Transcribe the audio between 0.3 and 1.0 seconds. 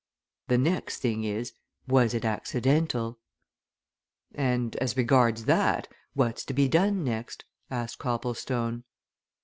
"The next